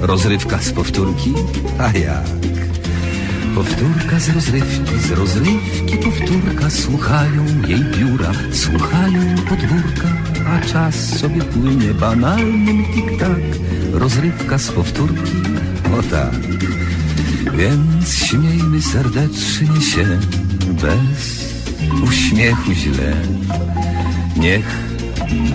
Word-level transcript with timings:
rozrywka 0.00 0.58
z 0.58 0.72
powtórki, 0.72 1.34
a 1.78 1.98
jak? 1.98 2.26
Powtórka 3.54 4.20
z 4.20 4.28
rozrywki, 4.28 4.98
z 4.98 5.10
rozrywki 5.10 5.96
powtórka, 5.96 6.70
słuchają 6.70 7.44
jej 7.68 7.84
biura, 7.84 8.32
słuchają 8.52 9.20
podwórka, 9.48 10.08
a 10.46 10.60
czas 10.60 10.94
sobie 11.18 11.42
płynie 11.42 11.94
banalnym 11.94 12.84
tik-tak, 12.84 13.40
rozrywka 13.92 14.58
z 14.58 14.70
powtórki, 14.70 15.36
o 15.98 16.02
tak. 16.02 16.34
Więc 17.56 18.14
śmiejmy 18.14 18.82
serdecznie 18.82 19.80
się 19.80 20.18
bez 20.82 21.48
uśmiechu 22.04 22.72
źle. 22.72 23.16
Niech 24.36 24.76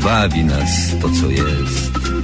bawi 0.04 0.44
nas 0.44 0.70
to, 1.02 1.10
co 1.10 1.30
jest. 1.30 2.03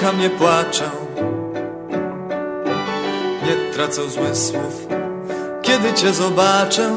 Nie 0.00 0.30
płaczę, 0.30 0.90
nie 3.46 3.72
tracę 3.72 4.10
zmysłów, 4.10 4.86
kiedy 5.62 5.94
Cię 5.94 6.12
zobaczę. 6.12 6.90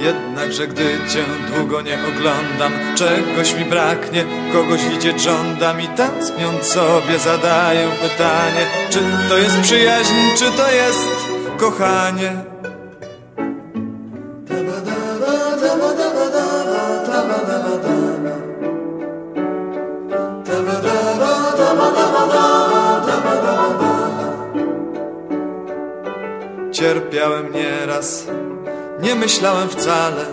Jednakże 0.00 0.68
gdy 0.68 0.82
Cię 0.82 1.24
długo 1.54 1.82
nie 1.82 1.98
oglądam, 2.08 2.72
czegoś 2.94 3.54
mi 3.54 3.64
braknie, 3.64 4.24
kogoś 4.52 4.84
widzieć 4.84 5.22
żądam 5.22 5.80
i 5.80 5.88
tęskniąc 5.88 6.64
sobie 6.64 7.18
zadaję 7.18 7.88
pytanie, 8.02 8.66
czy 8.90 8.98
to 9.28 9.38
jest 9.38 9.60
przyjaźń, 9.60 10.14
czy 10.38 10.44
to 10.44 10.70
jest 10.70 11.08
kochanie. 11.58 12.51
Cierpiałem 26.82 27.52
nieraz, 27.52 28.26
nie 29.02 29.14
myślałem 29.14 29.68
wcale, 29.68 30.24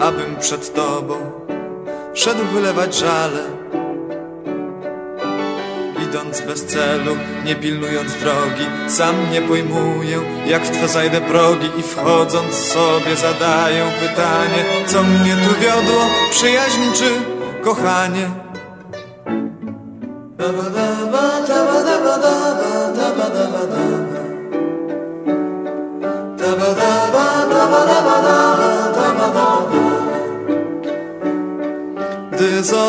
abym 0.00 0.36
przed 0.40 0.74
Tobą 0.74 1.14
szedł 2.14 2.44
wylewać 2.44 2.94
żale. 2.94 3.40
Idąc 6.08 6.40
bez 6.40 6.64
celu, 6.64 7.16
nie 7.44 7.56
pilnując 7.56 8.12
drogi, 8.14 8.66
sam 8.88 9.14
nie 9.32 9.42
pojmuję, 9.42 10.20
jak 10.46 10.62
w 10.62 10.70
Twe 10.70 10.88
zajdę 10.88 11.20
progi 11.20 11.70
i 11.78 11.82
wchodząc 11.82 12.54
sobie 12.54 13.16
zadaję 13.16 13.84
pytanie, 14.00 14.64
co 14.86 15.02
mnie 15.02 15.36
tu 15.36 15.60
wiodło, 15.60 16.00
przyjaźń 16.30 16.80
czy 16.94 17.10
kochanie? 17.62 18.30
Gdy 20.34 20.44
z 20.44 20.83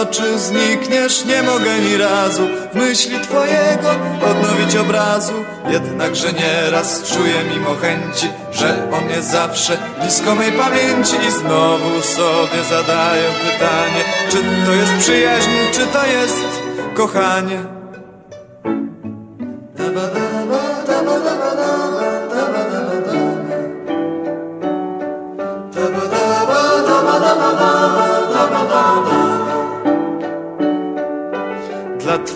oczu 0.10 0.38
znikniesz, 0.38 1.26
nie 1.26 1.44
mogę 1.44 1.80
ni 1.80 1.98
razu 1.98 2.48
w 2.74 2.76
myśli 2.76 3.20
twojego 3.20 3.90
odnowić 4.32 4.76
obrazu. 4.76 5.34
Jednakże 5.70 6.34
nieraz 6.34 7.04
czuję 7.04 7.34
mimo 7.54 7.76
chęci, 7.76 8.28
że 8.52 8.88
on 8.92 9.10
jest 9.10 9.32
zawsze 9.32 9.78
blisko 10.00 10.36
mej 10.36 10.52
pamięci. 10.52 11.16
I 11.28 11.32
znowu 11.32 12.02
sobie 12.02 12.64
zadaję 12.70 13.24
pytanie, 13.44 14.04
czy 14.30 14.38
to 14.66 14.74
jest 14.74 14.94
przyjaźń, 15.00 15.50
czy 15.72 15.88
to 15.88 16.06
jest 16.06 16.46
kochanie. 16.94 17.75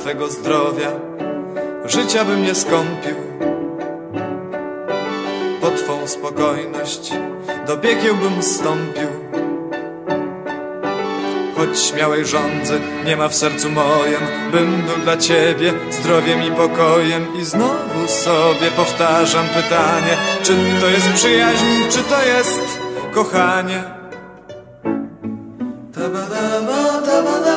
Dla 0.09 0.15
Twego 0.15 0.31
zdrowia 0.31 0.91
życia 1.85 2.25
bym 2.25 2.43
nie 2.43 2.55
skąpił. 2.55 3.15
Po 5.61 5.71
Twą 5.71 6.07
spokojność 6.07 7.11
do 7.67 7.77
piekieł 7.77 8.15
bym 8.15 8.43
stąpił 8.43 9.07
Choć 11.57 11.79
śmiałej 11.79 12.25
żądzy 12.25 12.79
nie 13.05 13.17
ma 13.17 13.27
w 13.27 13.35
sercu 13.35 13.69
mojem 13.69 14.21
Bym 14.51 14.81
był 14.81 14.95
dla 15.03 15.17
Ciebie 15.17 15.73
zdrowiem 15.91 16.43
i 16.43 16.51
pokojem. 16.51 17.27
I 17.41 17.45
znowu 17.45 18.07
sobie 18.07 18.71
powtarzam 18.75 19.45
pytanie 19.47 20.17
Czy 20.43 20.53
to 20.81 20.87
jest 20.87 21.13
przyjaźń, 21.13 21.65
czy 21.89 22.03
to 22.03 22.23
jest 22.23 22.61
kochanie? 23.13 23.83
Tabadaba, 25.93 27.01
tabadabadaba, 27.05 27.48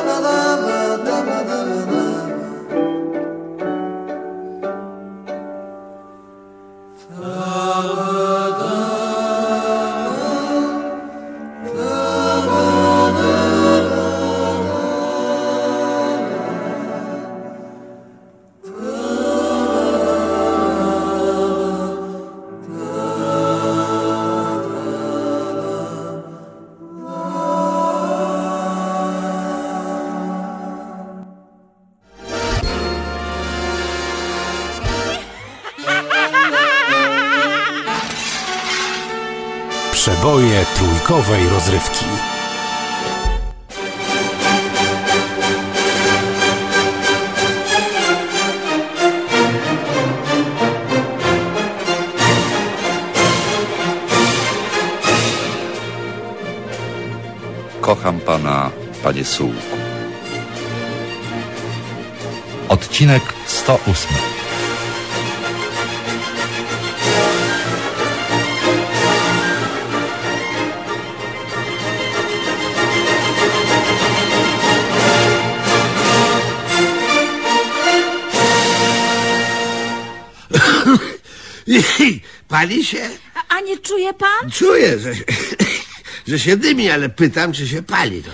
rozrywki. 41.73 42.05
Kocham 57.81 58.19
pana, 58.19 58.71
panie 59.03 59.25
Sułku. 59.25 59.77
Odcinek 62.69 63.23
108. 63.47 64.32
Pali 82.47 82.85
się? 82.85 83.09
A, 83.35 83.55
a 83.55 83.59
nie 83.61 83.77
czuje 83.77 84.13
pan? 84.13 84.51
Czuję, 84.51 84.99
że, 84.99 85.15
się- 85.15 85.23
że 86.27 86.39
się 86.39 86.57
dymi, 86.57 86.89
ale 86.89 87.09
pytam, 87.09 87.53
czy 87.53 87.67
się 87.67 87.83
pali. 87.83 88.23
To, 88.23 88.31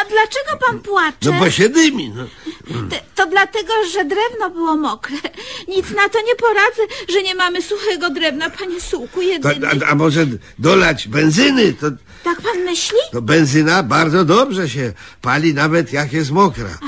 A 0.00 0.04
dlaczego 0.04 0.58
pan 0.68 0.80
płacze? 0.80 1.16
no 1.22 1.32
bo 1.32 1.50
się 1.50 1.68
dymi. 1.68 2.08
No. 2.16 2.24
T- 2.90 3.00
To 3.14 3.26
dlatego, 3.26 3.72
że 3.92 4.04
drewno 4.04 4.50
było 4.50 4.76
mokre. 4.76 5.16
Nic 5.68 5.90
na 5.90 6.08
to 6.08 6.18
nie 6.26 6.34
poradzę, 6.36 6.82
że 7.12 7.22
nie 7.22 7.34
mamy 7.34 7.62
suchego 7.62 8.10
drewna, 8.10 8.50
panie 8.50 8.80
Sułku, 8.80 9.20
To, 9.20 9.22
jedyny. 9.22 9.84
a, 9.86 9.90
a 9.90 9.94
może 9.94 10.26
dolać 10.58 11.08
benzyny? 11.08 11.72
To, 11.72 11.86
Tak 12.24 12.42
pan 12.42 12.58
myśli? 12.64 12.98
to 13.12 13.22
benzyna 13.22 13.82
bardzo 13.82 14.24
dobrze 14.24 14.68
się 14.68 14.92
pali, 15.22 15.54
nawet 15.54 15.92
jak 15.92 16.12
jest 16.12 16.30
mokra. 16.30 16.78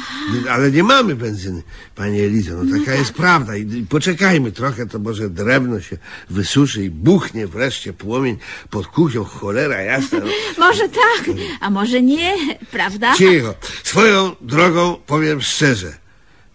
Ale 0.51 0.71
nie 0.71 0.83
mamy 0.83 1.17
benzyny, 1.17 1.63
panie 1.95 2.23
Elizo. 2.25 2.55
No 2.65 2.79
taka 2.79 2.95
jest 2.95 3.13
prawda. 3.13 3.57
I, 3.57 3.73
I 3.73 3.87
poczekajmy 3.87 4.53
trochę, 4.53 4.87
to 4.87 4.99
może 4.99 5.31
drewno 5.31 5.81
się 5.81 5.99
wysuszy 6.31 6.85
i 6.85 6.91
buchnie 6.91 7.47
wreszcie 7.47 7.93
płomień 7.93 8.37
pod 8.71 8.87
kuchnią. 8.87 9.25
Cholera 9.25 9.81
jasna. 9.81 10.19
No. 10.19 10.27
Może 10.67 10.89
tak, 10.89 11.37
a 11.61 11.71
może 11.71 12.03
nie, 12.03 12.37
prawda? 12.71 13.15
Cicho. 13.17 13.55
Swoją 13.85 14.37
drogą 14.41 14.97
powiem 15.07 15.43
szczerze. 15.43 15.93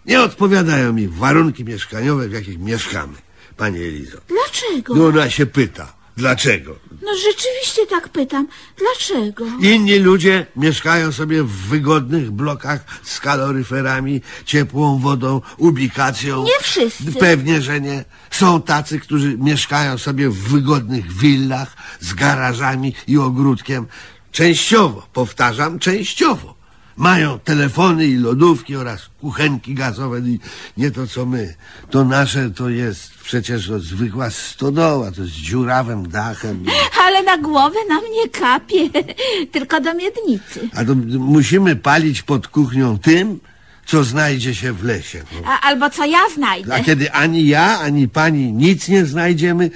Nie 0.06 0.20
odpowiadają 0.22 0.92
mi 0.92 1.08
warunki 1.08 1.64
mieszkaniowe, 1.64 2.28
w 2.28 2.32
jakich 2.32 2.58
mieszkamy, 2.58 3.14
panie 3.56 3.78
Elizo. 3.78 4.18
Dlaczego? 4.28 4.94
No 4.94 5.06
ona 5.06 5.30
się 5.30 5.46
pyta, 5.46 5.94
dlaczego? 6.16 6.76
No 7.02 7.10
rzeczywiście 7.16 7.86
tak 7.86 8.08
pytam. 8.08 8.48
Dlaczego? 8.78 9.44
Inni 9.60 9.98
ludzie 9.98 10.46
mieszkają 10.56 11.12
sobie 11.12 11.42
w 11.42 11.50
wygodnych 11.50 12.30
blokach 12.30 12.84
z 13.02 13.20
kaloryferami, 13.20 14.20
ciepłą 14.44 14.98
wodą, 14.98 15.40
ubikacją. 15.58 16.44
Nie 16.44 16.60
wszyscy. 16.62 17.12
Pewnie, 17.20 17.62
że 17.62 17.80
nie. 17.80 18.04
Są 18.30 18.62
tacy, 18.62 19.00
którzy 19.00 19.38
mieszkają 19.38 19.98
sobie 19.98 20.28
w 20.28 20.38
wygodnych 20.48 21.12
willach 21.12 21.76
z 22.00 22.14
garażami 22.14 22.94
i 23.06 23.18
ogródkiem. 23.18 23.86
Częściowo, 24.32 25.06
powtarzam, 25.12 25.78
częściowo. 25.78 26.61
Mają 26.96 27.38
telefony 27.38 28.06
i 28.06 28.16
lodówki 28.16 28.76
oraz 28.76 29.08
kuchenki 29.20 29.74
gazowe 29.74 30.20
i 30.20 30.38
nie 30.76 30.90
to 30.90 31.06
co 31.06 31.26
my. 31.26 31.54
To 31.90 32.04
nasze 32.04 32.50
to 32.50 32.68
jest 32.68 33.10
przecież 33.22 33.66
to 33.68 33.80
zwykła 33.80 34.30
stodoła, 34.30 35.12
to 35.12 35.24
z 35.24 35.30
dziurawym 35.30 36.08
dachem. 36.08 36.64
Ale 37.06 37.22
na 37.22 37.38
głowę 37.38 37.78
nam 37.88 38.00
nie 38.12 38.28
kapie, 38.28 38.90
tylko 39.52 39.80
do 39.80 39.94
miednicy. 39.94 40.68
A 40.74 40.84
to 40.84 40.94
musimy 41.18 41.76
palić 41.76 42.22
pod 42.22 42.48
kuchnią 42.48 42.98
tym, 42.98 43.40
co 43.86 44.04
znajdzie 44.04 44.54
się 44.54 44.72
w 44.72 44.84
lesie. 44.84 45.24
No. 45.32 45.48
A, 45.48 45.60
albo 45.60 45.90
co 45.90 46.04
ja 46.04 46.20
znajdę. 46.34 46.74
A 46.74 46.80
kiedy 46.80 47.12
ani 47.12 47.46
ja, 47.46 47.78
ani 47.78 48.08
pani 48.08 48.52
nic 48.52 48.88
nie 48.88 49.06
znajdziemy, 49.06 49.70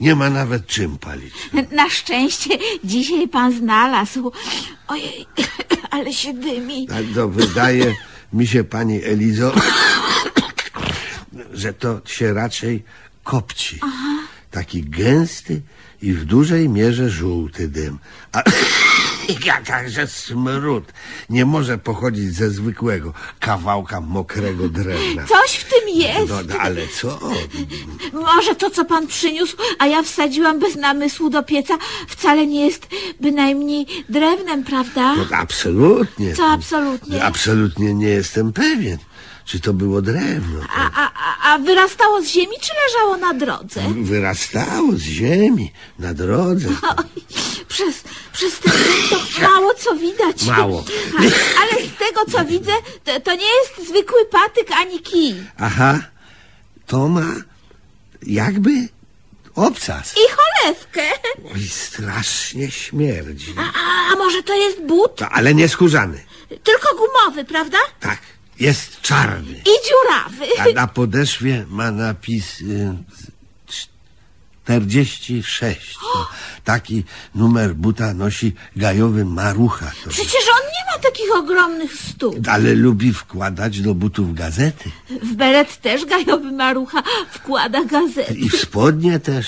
nie 0.00 0.14
ma 0.14 0.30
nawet 0.30 0.66
czym 0.66 0.98
palić. 0.98 1.34
Na 1.72 1.90
szczęście 1.90 2.50
dzisiaj 2.84 3.28
pan 3.28 3.52
znalazł. 3.52 4.32
Ojej, 4.88 5.26
ale 5.90 6.12
się 6.12 6.34
dymi. 6.34 6.88
A 6.90 7.14
to 7.14 7.28
wydaje 7.28 7.94
mi 8.32 8.46
się, 8.46 8.64
pani 8.64 9.04
Elizo, 9.04 9.54
że 11.52 11.72
to 11.72 12.00
się 12.04 12.34
raczej 12.34 12.84
kopci. 13.24 13.80
Taki 14.50 14.82
gęsty 14.82 15.62
i 16.02 16.12
w 16.12 16.24
dużej 16.24 16.68
mierze 16.68 17.10
żółty 17.10 17.68
dym. 17.68 17.98
A 18.32 18.42
jakże 19.44 20.06
smród 20.06 20.92
nie 21.30 21.44
może 21.44 21.78
pochodzić 21.78 22.34
ze 22.34 22.50
zwykłego 22.50 23.12
kawałka 23.40 24.00
mokrego 24.00 24.68
drewna. 24.68 25.24
Coś 25.26 25.50
w 25.50 25.64
tym 25.64 25.88
jest. 25.94 26.28
No, 26.28 26.36
no, 26.48 26.54
ale 26.60 26.88
co? 26.88 27.18
Może 28.12 28.54
to, 28.54 28.70
co 28.70 28.84
pan 28.84 29.06
przyniósł, 29.06 29.56
a 29.78 29.86
ja 29.86 30.02
wsadziłam 30.02 30.58
bez 30.58 30.76
namysłu 30.76 31.30
do 31.30 31.42
pieca, 31.42 31.74
wcale 32.08 32.46
nie 32.46 32.66
jest 32.66 32.88
bynajmniej 33.20 33.86
drewnem, 34.08 34.64
prawda? 34.64 35.14
No, 35.14 35.26
absolutnie. 35.36 36.34
Co 36.34 36.46
absolutnie? 36.46 37.24
Absolutnie 37.24 37.94
nie 37.94 38.08
jestem 38.08 38.52
pewien, 38.52 38.98
czy 39.44 39.60
to 39.60 39.72
było 39.72 40.02
drewno. 40.02 40.60
A, 40.76 40.90
a, 40.94 41.10
a, 41.14 41.52
a 41.54 41.58
wyrastało 41.58 42.22
z 42.22 42.26
ziemi, 42.26 42.56
czy 42.60 42.70
leżało 42.86 43.16
na 43.16 43.34
drodze? 43.34 43.80
Wyrastało 44.02 44.92
z 44.92 45.00
ziemi 45.00 45.72
na 45.98 46.14
drodze. 46.14 46.68
Oj, 46.98 47.04
przez, 47.68 48.04
przez 48.32 48.58
ten 48.58 48.72
to 49.10 49.16
mało 49.48 49.74
co 49.74 49.94
widać. 49.96 50.44
Mało. 50.46 50.84
A, 51.18 51.20
ale 51.60 51.86
z 51.86 51.98
tego, 51.98 52.24
co 52.32 52.44
widzę, 52.44 52.72
to, 53.04 53.20
to 53.20 53.34
nie 53.34 53.46
jest 53.46 53.88
zwykły 53.88 54.24
patyk 54.30 54.70
ani 54.72 55.00
kij. 55.00 55.34
Aha, 55.58 56.00
to 56.86 57.08
ma 57.08 57.26
jakby 58.22 58.70
obcas. 59.54 60.14
I 60.16 60.20
cholewkę. 60.36 61.02
Oj, 61.54 61.68
strasznie 61.68 62.70
śmierdzi. 62.70 63.54
A, 63.58 63.60
a, 63.62 64.12
a 64.12 64.16
może 64.16 64.42
to 64.42 64.54
jest 64.54 64.82
but? 64.82 65.16
To, 65.16 65.28
ale 65.28 65.54
nie 65.54 65.68
skórzany. 65.68 66.24
Tylko 66.62 66.88
gumowy, 66.96 67.44
prawda? 67.44 67.78
Tak, 68.00 68.18
jest 68.62 69.00
czarny. 69.00 69.52
I 69.52 69.74
dziurawy. 69.86 70.46
A 70.58 70.74
na 70.74 70.86
podeszwie 70.86 71.64
ma 71.68 71.90
napis 71.90 72.60
y, 72.60 72.94
46. 74.64 75.94
To 75.94 76.28
taki 76.64 77.04
numer 77.34 77.74
buta 77.74 78.14
nosi 78.14 78.54
gajowy 78.76 79.24
marucha. 79.24 79.92
To, 80.04 80.10
Przecież 80.10 80.44
on 80.56 80.71
ma 80.96 81.02
takich 81.02 81.36
ogromnych 81.36 81.94
stóp. 81.94 82.48
ale 82.48 82.74
lubi 82.74 83.12
wkładać 83.12 83.80
do 83.80 83.94
butów 83.94 84.34
gazety. 84.34 84.90
W 85.22 85.34
beret 85.34 85.80
też 85.80 86.04
gajowy 86.04 86.52
marucha 86.52 87.02
wkłada 87.30 87.84
gazety. 87.84 88.34
I 88.34 88.50
w 88.50 88.56
spodnie 88.56 89.18
też. 89.20 89.46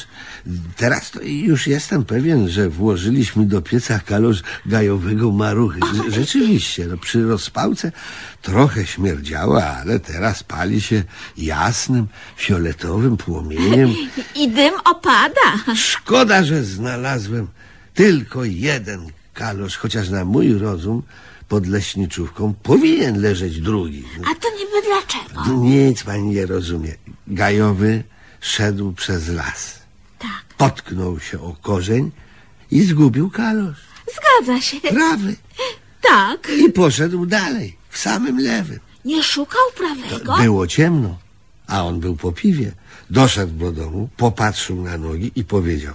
Teraz 0.77 1.11
to 1.11 1.21
już 1.23 1.67
jestem 1.67 2.05
pewien, 2.05 2.49
że 2.49 2.69
włożyliśmy 2.69 3.47
do 3.47 3.63
pieca 3.63 3.99
kalosz 3.99 4.43
gajowego 4.67 5.33
maruchy. 5.33 5.81
Rze- 5.81 6.11
Rzeczywiście, 6.11 6.87
no, 6.87 6.97
przy 6.97 7.25
rozpałce 7.25 7.93
trochę 8.43 8.87
śmierdziała, 8.87 9.65
ale 9.65 10.01
teraz 10.01 10.43
pali 10.43 10.81
się 10.81 11.03
jasnym, 11.37 12.07
fioletowym 12.37 13.17
płomieniem. 13.17 13.91
I 14.41 14.49
dym 14.51 14.75
opada. 14.85 15.75
Szkoda, 15.77 16.45
że 16.45 16.65
znalazłem 16.65 17.47
tylko 17.95 18.45
jeden 18.45 19.07
kalosz, 19.35 19.77
chociaż 19.77 20.09
na 20.09 20.25
mój 20.25 20.55
rozum 20.59 21.03
pod 21.55 21.67
leśniczówką 21.67 22.55
powinien 22.63 23.21
leżeć 23.21 23.61
drugi. 23.61 24.05
A 24.21 24.35
to 24.35 24.49
niby 24.59 24.87
dlaczego? 24.87 25.57
Nic 25.57 26.03
pani 26.03 26.29
nie 26.29 26.47
rozumie. 26.47 26.95
Gajowy 27.27 28.05
szedł 28.41 28.93
przez 28.93 29.29
las. 29.29 29.79
Tak. 30.19 30.45
Potknął 30.57 31.21
się 31.21 31.41
o 31.41 31.57
korzeń 31.63 32.11
i 32.71 32.83
zgubił 32.83 33.31
kalosz. 33.31 33.79
Zgadza 34.17 34.61
się. 34.61 34.81
Prawy. 34.81 35.37
Tak. 36.03 36.49
I 36.67 36.73
poszedł 36.73 37.27
dalej, 37.27 37.77
w 37.91 37.99
samym 37.99 38.39
lewym. 38.39 38.81
Nie 39.05 39.23
szukał 39.23 39.67
prawego? 39.77 40.37
Było 40.37 40.67
ciemno, 40.67 41.19
a 41.67 41.85
on 41.85 42.01
był 42.01 42.17
po 42.17 42.33
piwie. 42.33 42.73
Doszedł 43.11 43.53
do 43.53 43.73
domu, 43.73 44.09
popatrzył 44.17 44.83
na 44.83 44.99
nogi 44.99 45.33
i 45.35 45.45
powiedział 45.45 45.95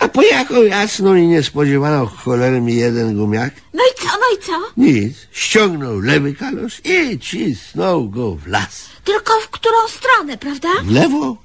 A 0.00 0.08
po 0.08 0.22
jaką 0.22 0.62
jasną 0.62 1.14
i 1.14 1.26
niespodziewaną 1.26 2.06
cholerę 2.06 2.60
mi 2.60 2.76
jeden 2.76 3.16
gumiak? 3.16 3.54
No 3.74 3.82
i 3.92 4.02
co, 4.02 4.08
no 4.08 4.36
i 4.36 4.42
co? 4.42 4.52
Nic. 4.76 5.16
Ściągnął 5.32 6.00
lewy 6.00 6.34
kalosz 6.34 6.80
i 6.84 7.18
cisnął 7.18 8.10
go 8.10 8.34
w 8.34 8.46
las. 8.46 8.88
Tylko 9.04 9.32
w 9.40 9.48
którą 9.48 9.76
stronę, 9.88 10.38
prawda? 10.38 10.68
W 10.84 10.90
lewo, 10.90 11.36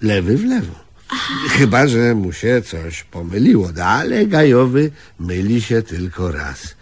lewy 0.00 0.36
w 0.36 0.44
lewo. 0.44 0.82
Chyba, 1.48 1.86
że 1.86 2.14
mu 2.14 2.32
się 2.32 2.62
coś 2.62 3.02
pomyliło, 3.02 3.68
no, 3.76 3.84
ale 3.84 4.26
Gajowy 4.26 4.90
myli 5.20 5.62
się 5.62 5.82
tylko 5.82 6.32
raz. 6.32 6.74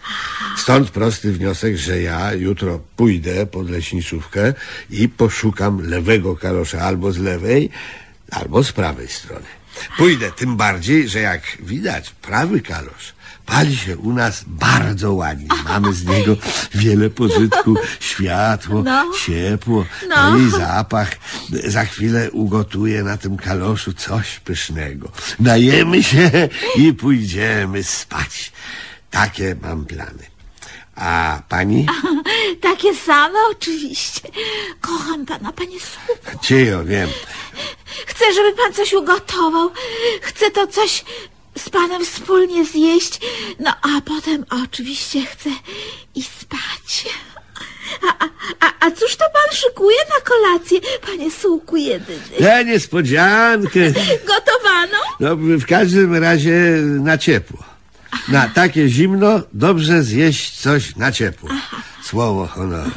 Stąd 0.56 0.90
prosty 0.90 1.32
wniosek, 1.32 1.76
że 1.76 2.02
ja 2.02 2.32
jutro 2.32 2.80
pójdę 2.96 3.46
pod 3.46 3.70
leśniczówkę 3.70 4.54
i 4.90 5.08
poszukam 5.08 5.80
lewego 5.90 6.36
kalosza 6.36 6.80
albo 6.80 7.12
z 7.12 7.18
lewej, 7.18 7.70
albo 8.30 8.64
z 8.64 8.72
prawej 8.72 9.08
strony. 9.08 9.59
Pójdę 9.96 10.32
tym 10.32 10.56
bardziej, 10.56 11.08
że 11.08 11.20
jak 11.20 11.42
widać, 11.60 12.10
prawy 12.10 12.60
kalosz 12.60 13.12
pali 13.50 13.76
się 13.76 13.96
u 13.98 14.12
nas 14.12 14.44
bardzo 14.46 15.12
ładnie. 15.14 15.48
Mamy 15.64 15.92
z 15.94 16.04
niego 16.04 16.36
wiele 16.74 17.10
pożytku, 17.10 17.74
światło, 18.00 18.82
No. 18.82 19.12
ciepło, 19.26 19.84
No. 20.08 20.30
no 20.30 20.38
i 20.38 20.50
zapach. 20.50 21.10
Za 21.64 21.84
chwilę 21.84 22.30
ugotuję 22.30 23.02
na 23.02 23.16
tym 23.16 23.36
kaloszu 23.36 23.92
coś 23.92 24.40
pysznego. 24.40 25.12
Najemy 25.40 26.02
się 26.02 26.48
i 26.76 26.92
pójdziemy 26.92 27.82
spać. 27.84 28.52
Takie 29.10 29.56
mam 29.62 29.84
plany. 29.86 30.24
A 30.96 31.42
pani? 31.48 31.86
Takie 32.68 32.94
same 32.94 33.38
oczywiście. 33.50 34.28
Kocham 34.80 35.26
pana, 35.26 35.52
panie. 35.52 35.76
Czyjo, 36.42 36.84
wiem. 36.84 37.08
Chcę, 38.06 38.24
żeby 38.34 38.52
pan 38.56 38.72
coś 38.72 38.92
ugotował. 38.92 39.70
Chcę 40.20 40.50
to 40.50 40.66
coś 40.66 41.04
z 41.58 41.70
panem 41.70 42.04
wspólnie 42.04 42.64
zjeść. 42.64 43.20
No, 43.58 43.70
a 43.70 44.00
potem 44.00 44.44
oczywiście 44.64 45.26
chcę 45.26 45.50
i 46.14 46.22
spać. 46.22 47.06
A, 48.08 48.24
a, 48.66 48.72
a, 48.86 48.90
cóż 48.90 49.16
to 49.16 49.24
pan 49.24 49.56
szykuje 49.56 49.96
na 49.98 50.20
kolację, 50.24 50.80
panie 51.06 51.30
sułku 51.30 51.76
jedyny? 51.76 52.20
Ja 52.40 52.62
niespodziankę. 52.62 53.80
Gotowaną? 54.26 54.98
No, 55.20 55.36
w 55.36 55.66
każdym 55.66 56.16
razie 56.16 56.52
na 56.82 57.18
ciepło. 57.18 57.64
Na 58.28 58.48
takie 58.48 58.88
zimno 58.88 59.40
dobrze 59.52 60.02
zjeść 60.02 60.60
coś 60.60 60.96
na 60.96 61.12
ciepło. 61.12 61.50
Słowo 62.02 62.46
honoru. 62.46 62.90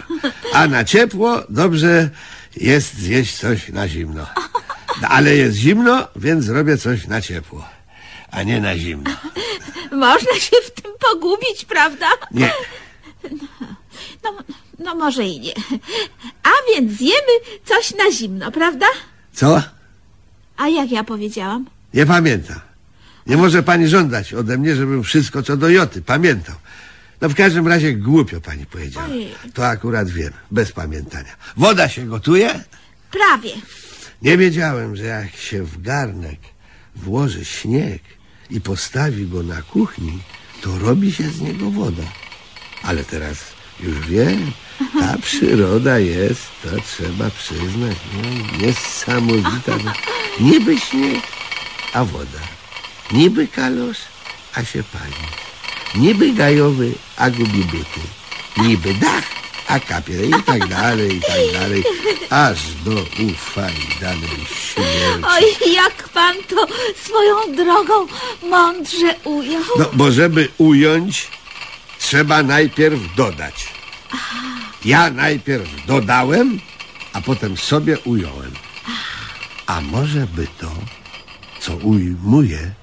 A 0.53 0.67
na 0.67 0.83
ciepło 0.83 1.43
dobrze 1.49 2.09
jest 2.57 2.97
zjeść 2.97 3.37
coś 3.37 3.69
na 3.69 3.87
zimno. 3.87 4.25
No, 5.01 5.07
Ale 5.07 5.35
jest 5.35 5.57
zimno, 5.57 6.07
więc 6.15 6.45
zrobię 6.45 6.77
coś 6.77 7.07
na 7.07 7.21
ciepło. 7.21 7.65
A 8.31 8.43
nie 8.43 8.61
na 8.61 8.77
zimno. 8.77 9.11
Można 9.91 10.33
się 10.39 10.55
w 10.65 10.81
tym 10.81 10.91
pogubić, 11.11 11.65
prawda? 11.65 12.07
Nie. 12.31 12.51
No, 14.23 14.33
no 14.79 14.95
może 14.95 15.23
i 15.23 15.39
nie. 15.39 15.53
A 16.43 16.49
więc 16.73 16.97
zjemy 16.97 17.33
coś 17.65 17.93
na 17.95 18.11
zimno, 18.11 18.51
prawda? 18.51 18.85
Co? 19.33 19.61
A 20.57 20.67
jak 20.67 20.91
ja 20.91 21.03
powiedziałam? 21.03 21.65
Nie 21.93 22.05
pamiętam. 22.05 22.59
Nie 23.27 23.37
może 23.37 23.63
pani 23.63 23.87
żądać 23.87 24.33
ode 24.33 24.57
mnie, 24.57 24.75
żebym 24.75 25.03
wszystko 25.03 25.43
co 25.43 25.57
do 25.57 25.69
joty 25.69 26.01
pamiętał. 26.01 26.55
No 27.21 27.29
w 27.29 27.35
każdym 27.35 27.67
razie 27.67 27.93
głupio 27.93 28.41
pani 28.41 28.65
powiedziała. 28.65 29.05
Ojej. 29.07 29.35
To 29.53 29.67
akurat 29.67 30.09
wiem, 30.09 30.33
bez 30.51 30.71
pamiętania. 30.71 31.35
Woda 31.57 31.89
się 31.89 32.05
gotuje? 32.05 32.63
Prawie. 33.11 33.51
Nie 34.23 34.37
wiedziałem, 34.37 34.95
że 34.95 35.03
jak 35.03 35.35
się 35.35 35.63
w 35.63 35.81
garnek 35.81 36.39
włoży 36.95 37.45
śnieg 37.45 38.01
i 38.49 38.61
postawi 38.61 39.27
go 39.27 39.43
na 39.43 39.61
kuchni, 39.61 40.19
to 40.61 40.79
robi 40.79 41.11
się 41.11 41.29
z 41.29 41.41
niego 41.41 41.71
woda. 41.71 42.03
Ale 42.83 43.03
teraz 43.03 43.37
już 43.79 44.07
wiem, 44.07 44.51
ta 44.99 45.17
przyroda 45.27 45.99
jest, 45.99 46.41
to 46.63 46.69
trzeba 46.81 47.29
przyznać, 47.29 47.97
no, 48.13 48.57
niesamowita. 48.57 49.77
Niby 50.39 50.79
śnieg, 50.79 51.23
a 51.93 52.05
woda. 52.05 52.39
Niby 53.11 53.47
kalosz, 53.47 53.99
a 54.53 54.63
się 54.63 54.83
pali. 54.83 55.23
Niby 55.95 56.33
gajowy, 56.33 56.91
a 57.17 57.29
gubi 57.29 57.63
buty. 57.63 58.01
Niby 58.57 58.93
dach, 58.93 59.42
a 59.67 59.79
kapie 59.79 60.25
i 60.25 60.43
tak 60.45 60.67
dalej, 60.67 61.17
i 61.17 61.21
tak 61.21 61.61
dalej. 61.61 61.83
Aż 62.29 62.59
do 62.85 62.91
ufa 63.01 63.69
i 63.69 64.01
danej 64.01 64.45
śmierci. 64.45 65.23
Oj, 65.27 65.73
jak 65.73 66.09
pan 66.09 66.35
to 66.49 66.67
swoją 67.03 67.55
drogą 67.55 68.07
mądrze 68.49 69.15
ujął. 69.23 69.63
No, 69.79 69.85
bo 69.93 70.11
żeby 70.11 70.47
ująć, 70.57 71.27
trzeba 71.99 72.43
najpierw 72.43 73.15
dodać. 73.15 73.73
Ja 74.85 75.09
najpierw 75.09 75.85
dodałem, 75.85 76.59
a 77.13 77.21
potem 77.21 77.57
sobie 77.57 77.99
ująłem. 77.99 78.51
A 79.65 79.81
może 79.81 80.27
by 80.27 80.47
to, 80.59 80.71
co 81.59 81.75
ujmuję, 81.75 82.73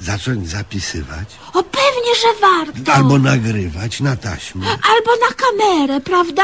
zacząć 0.00 0.48
zapisywać? 0.48 1.28
O, 1.54 1.62
pewnie, 1.62 2.14
że 2.22 2.40
warto. 2.40 2.92
Albo 2.92 3.18
nagrywać 3.18 4.00
na 4.00 4.16
taśmę. 4.16 4.66
Albo 4.66 5.10
na 5.28 5.34
kamerę, 5.34 6.00
prawda? 6.00 6.42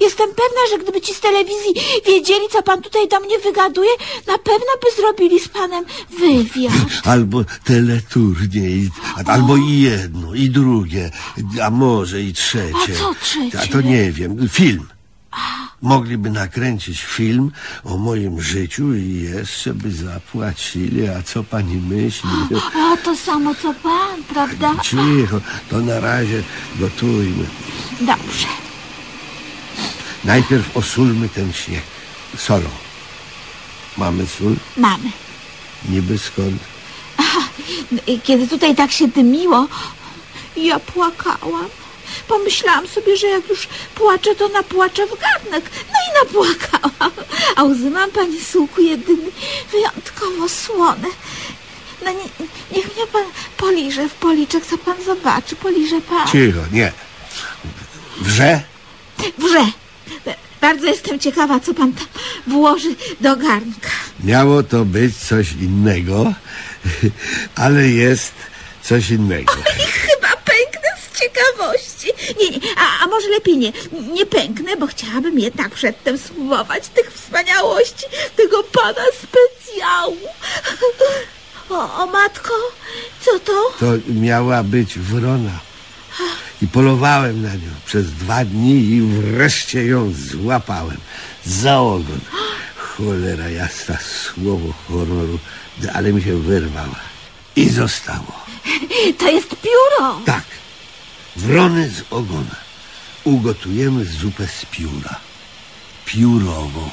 Jestem 0.00 0.28
pewna, 0.28 0.60
że 0.70 0.78
gdyby 0.78 1.00
ci 1.00 1.14
z 1.14 1.20
telewizji 1.20 1.74
wiedzieli, 2.06 2.44
co 2.52 2.62
pan 2.62 2.82
tutaj 2.82 3.08
do 3.08 3.20
mnie 3.20 3.38
wygaduje, 3.38 3.90
na 4.26 4.38
pewno 4.38 4.72
by 4.82 5.02
zrobili 5.02 5.40
z 5.40 5.48
panem 5.48 5.84
wywiad. 6.18 6.72
Albo 7.04 7.44
teleturniej, 7.64 8.90
albo 9.26 9.56
i 9.56 9.80
jedno, 9.80 10.34
i 10.34 10.50
drugie, 10.50 11.10
a 11.62 11.70
może 11.70 12.20
i 12.22 12.32
trzecie. 12.32 12.94
A 12.94 12.98
co 12.98 13.14
trzecie? 13.14 13.60
A 13.60 13.66
to 13.66 13.80
nie 13.80 14.12
wiem, 14.12 14.48
film. 14.48 14.86
Mogliby 15.84 16.30
nakręcić 16.30 17.04
film 17.04 17.50
o 17.84 17.96
moim 17.96 18.40
życiu 18.40 18.94
i 18.94 19.20
jeszcze 19.34 19.74
by 19.74 19.92
zapłacili, 19.92 21.08
a 21.08 21.22
co 21.22 21.44
pani 21.44 21.76
myśli? 21.76 22.30
O, 22.76 22.96
to 23.04 23.16
samo 23.16 23.54
co 23.54 23.74
pan, 23.74 24.22
prawda? 24.34 24.74
Cicho, 24.82 25.40
to 25.70 25.80
na 25.80 26.00
razie 26.00 26.42
gotujmy. 26.80 27.46
Dobrze. 28.00 28.46
Najpierw 30.24 30.76
osulmy 30.76 31.28
ten 31.28 31.52
śnieg 31.52 31.82
solą. 32.36 32.68
Mamy 33.96 34.26
sól? 34.26 34.56
Mamy. 34.76 35.10
Niby 35.88 36.18
skąd? 36.18 36.62
I 38.06 38.20
Kiedy 38.20 38.48
tutaj 38.48 38.74
tak 38.74 38.92
się 38.92 39.08
dymiło, 39.08 39.68
ja 40.56 40.78
płakałam. 40.80 41.66
Pomyślałam 42.28 42.88
sobie, 42.88 43.16
że 43.16 43.26
jak 43.26 43.48
już 43.48 43.68
płaczę, 43.94 44.34
to 44.34 44.48
napłaczę 44.48 45.06
w 45.06 45.20
garnek. 45.20 45.70
No 45.92 45.98
i 46.08 46.24
napłakałam. 46.24 47.12
A 47.56 47.64
łzy 47.64 47.90
mam, 47.90 48.10
panie 48.10 48.40
sułku, 48.40 48.80
jedyny 48.82 49.30
wyjątkowo 49.72 50.48
słone. 50.48 51.08
No 52.04 52.10
nie, 52.10 52.46
niech 52.76 52.96
mnie 52.96 53.06
pan 53.12 53.24
poliże 53.56 54.08
w 54.08 54.14
policzek, 54.14 54.66
co 54.66 54.78
pan 54.78 55.04
zobaczy. 55.04 55.56
Poliże 55.56 56.00
pan. 56.00 56.28
Cicho, 56.28 56.60
nie. 56.72 56.92
Wrze? 58.20 58.60
Wrze. 59.38 59.66
Bardzo 60.60 60.86
jestem 60.86 61.18
ciekawa, 61.18 61.60
co 61.60 61.74
pan 61.74 61.92
tam 61.92 62.06
włoży 62.46 62.94
do 63.20 63.36
garnka. 63.36 63.90
Miało 64.24 64.62
to 64.62 64.84
być 64.84 65.16
coś 65.16 65.52
innego, 65.52 66.34
ale 67.64 67.88
jest 67.88 68.32
coś 68.82 69.10
innego. 69.10 69.54
Ciekawości. 71.34 72.12
Nie, 72.40 72.50
nie, 72.50 72.60
a, 72.76 73.04
a 73.04 73.06
może 73.06 73.28
lepiej 73.28 73.58
nie. 73.58 73.72
Nie 74.12 74.26
pęknę, 74.26 74.76
bo 74.76 74.86
chciałabym 74.86 75.38
jednak 75.38 75.70
przedtem 75.70 76.18
spróbować 76.18 76.88
tych 76.88 77.12
wspaniałości 77.12 78.04
tego 78.36 78.62
pana 78.62 79.04
specjału. 79.22 80.16
O, 81.70 82.02
o 82.02 82.06
matko, 82.06 82.54
co 83.20 83.38
to? 83.38 83.72
To 83.80 83.86
miała 84.08 84.62
być 84.62 84.98
wrona. 84.98 85.60
I 86.62 86.66
polowałem 86.66 87.42
na 87.42 87.54
nią 87.54 87.70
przez 87.86 88.12
dwa 88.12 88.44
dni 88.44 88.84
i 88.84 89.00
wreszcie 89.00 89.86
ją 89.86 90.12
złapałem. 90.30 90.96
Za 91.46 91.80
ogon. 91.80 92.20
Cholera 92.76 93.48
jasna, 93.48 93.98
słowo 93.98 94.74
honoru, 94.88 95.38
ale 95.94 96.12
mi 96.12 96.22
się 96.22 96.38
wyrwała. 96.38 97.00
I 97.56 97.68
zostało. 97.68 98.44
To 99.18 99.28
jest 99.30 99.48
pióro. 99.48 100.20
Tak, 100.26 100.44
wrony 101.36 101.90
z 101.90 102.02
ogona. 102.10 102.56
Ugotujemy 103.24 104.04
zupę 104.04 104.46
z 104.46 104.64
pióra. 104.70 105.20
Piórową. 106.04 106.90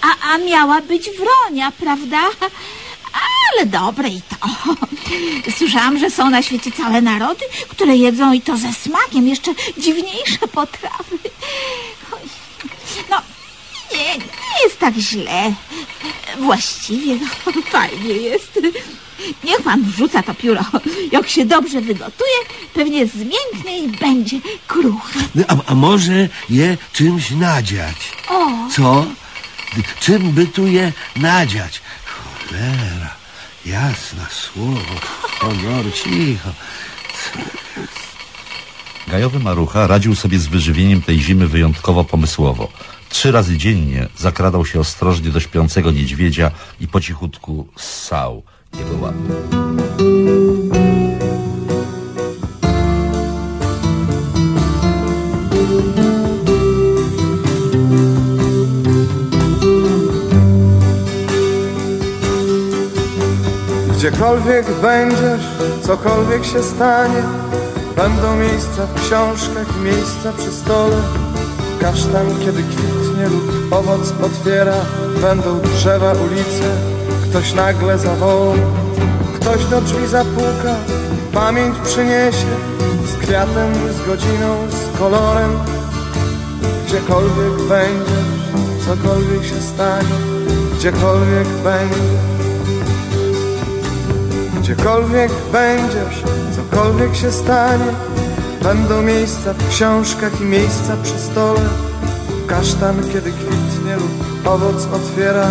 A, 0.00 0.32
a 0.32 0.38
miała 0.38 0.82
być 0.82 1.10
wronia, 1.10 1.72
prawda? 1.72 2.30
ale 3.52 3.66
dobre 3.66 4.08
i 4.08 4.22
to. 4.22 4.36
Słyszałam, 5.58 5.98
że 5.98 6.10
są 6.10 6.30
na 6.30 6.42
świecie 6.42 6.72
całe 6.72 7.02
narody, 7.02 7.44
które 7.68 7.96
jedzą 7.96 8.32
i 8.32 8.40
to 8.40 8.56
ze 8.56 8.72
smakiem, 8.72 9.28
jeszcze 9.28 9.54
dziwniejsze 9.78 10.48
potrawy. 10.52 11.18
No, 13.10 13.16
nie, 13.92 14.16
nie 14.18 14.64
jest 14.64 14.78
tak 14.78 14.94
źle. 14.94 15.54
Właściwie, 16.38 17.14
no, 17.16 17.62
fajnie 17.62 18.14
jest. 18.14 18.58
Niech 19.44 19.62
pan 19.62 19.82
wrzuca 19.82 20.22
to 20.22 20.34
pióro. 20.34 20.64
Jak 21.12 21.28
się 21.28 21.44
dobrze 21.46 21.80
wygotuje, 21.80 22.36
pewnie 22.74 23.06
zmięknie 23.06 23.78
i 23.78 23.88
będzie 23.88 24.40
kruche. 24.66 25.20
No, 25.34 25.44
A, 25.48 25.56
a 25.66 25.74
może 25.74 26.28
je 26.50 26.78
czymś 26.92 27.30
nadziać? 27.30 27.96
O, 28.28 28.48
Co? 28.76 29.06
Czym 30.00 30.32
by 30.32 30.46
tu 30.46 30.66
je 30.66 30.92
nadziać? 31.16 31.80
Cholera, 32.04 33.14
jasna 33.66 34.26
słowo. 34.30 34.94
Honor, 35.40 35.84
cicho. 35.94 36.50
Gajowy 39.08 39.38
Marucha 39.38 39.86
radził 39.86 40.14
sobie 40.14 40.38
z 40.38 40.46
wyżywieniem 40.46 41.02
tej 41.02 41.20
zimy 41.20 41.48
wyjątkowo 41.48 42.04
pomysłowo. 42.04 42.68
Trzy 43.08 43.32
razy 43.32 43.56
dziennie 43.56 44.08
zakradał 44.18 44.66
się 44.66 44.80
ostrożnie 44.80 45.30
do 45.30 45.40
śpiącego 45.40 45.90
niedźwiedzia 45.90 46.50
i 46.80 46.88
po 46.88 47.00
cichutku 47.00 47.68
ssał 47.76 48.42
jego 48.78 49.02
łapy. 49.02 49.56
Gdziekolwiek 63.96 64.66
będziesz, 64.82 65.46
cokolwiek 65.82 66.44
się 66.44 66.62
stanie 66.62 67.22
Będą 67.96 68.36
miejsca 68.36 68.86
w 68.86 68.94
książkach 68.94 69.82
miejsca 69.84 70.32
przy 70.38 70.52
stole 70.52 70.96
Kasztan 71.80 72.26
kiedy 72.44 72.62
kwitnie 72.62 73.28
lub 73.28 73.72
owoc 73.72 74.12
otwiera 74.22 74.74
Będą 75.22 75.60
drzewa, 75.60 76.12
ulice, 76.12 76.95
ktoś 77.36 77.52
nagle 77.52 77.98
zawoła 77.98 78.54
Ktoś 79.34 79.64
do 79.64 79.80
drzwi 79.80 80.06
zapuka, 80.08 80.74
pamięć 81.32 81.76
przyniesie 81.84 82.46
Z 83.06 83.16
kwiatem, 83.16 83.72
z 83.92 84.06
godziną, 84.06 84.56
z 84.70 84.98
kolorem. 84.98 85.50
Gdziekolwiek 86.86 87.68
będziesz, 87.68 88.86
cokolwiek 88.86 89.44
się 89.44 89.60
stanie 89.60 90.16
Gdziekolwiek 90.78 91.48
będziesz 91.48 92.26
Gdziekolwiek 94.60 95.32
będziesz, 95.52 96.22
cokolwiek 96.56 97.16
się 97.16 97.32
stanie 97.32 97.92
Będą 98.62 99.02
miejsca 99.02 99.52
w 99.52 99.68
książkach 99.68 100.40
i 100.40 100.44
miejsca 100.44 100.96
przy 101.02 101.18
stole. 101.18 101.60
Kasztan 102.46 102.96
kiedy 103.12 103.32
kwitnie 103.32 103.65
lub 103.96 104.46
owoc 104.46 104.86
otwiera 104.92 105.46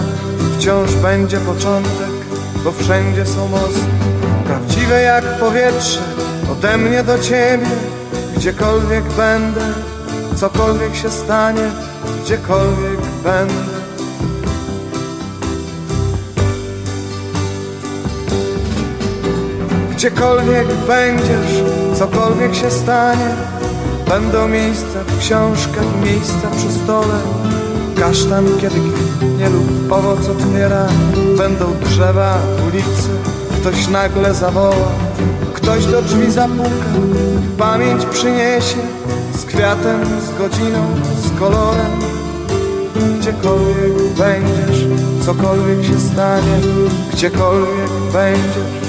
Wciąż 0.57 0.95
będzie 0.95 1.37
początek, 1.37 2.15
bo 2.63 2.71
wszędzie 2.71 3.25
są 3.25 3.47
mosty. 3.47 3.79
Prawdziwe 4.45 5.01
jak 5.01 5.39
powietrze, 5.39 5.99
ode 6.51 6.77
mnie 6.77 7.03
do 7.03 7.19
ciebie 7.19 7.67
Gdziekolwiek 8.37 9.03
będę, 9.03 9.61
cokolwiek 10.35 10.95
się 10.95 11.09
stanie 11.09 11.71
Gdziekolwiek 12.23 12.99
będę. 13.23 13.75
Gdziekolwiek 19.91 20.67
będziesz, 20.87 21.63
cokolwiek 21.99 22.55
się 22.55 22.71
stanie 22.71 23.29
Będą 24.07 24.47
miejsca 24.47 24.99
w 25.07 25.19
książkach 25.19 26.01
miejsca 26.03 26.49
przy 26.57 26.71
stole 26.83 27.44
Kasztan 27.99 28.45
kiedy 28.61 28.75
kwitnie 28.75 29.49
lub 29.49 29.91
owoc 29.91 30.19
otwiera 30.29 30.87
Będą 31.37 31.65
drzewa, 31.83 32.37
ulice, 32.67 33.09
ktoś 33.61 33.87
nagle 33.87 34.33
zawoła. 34.33 34.91
Ktoś 35.53 35.85
do 35.85 36.01
drzwi 36.01 36.31
zapuka, 36.31 36.85
pamięć 37.57 38.05
przyniesie. 38.05 38.77
Z 39.37 39.45
kwiatem, 39.45 40.01
z 40.05 40.37
godziną, 40.37 40.95
z 41.19 41.39
kolorem. 41.39 41.91
Gdziekolwiek 43.19 43.93
będziesz, 44.17 44.85
cokolwiek 45.25 45.85
się 45.85 45.99
stanie. 45.99 46.59
Gdziekolwiek 47.13 47.91
będziesz 48.13 48.84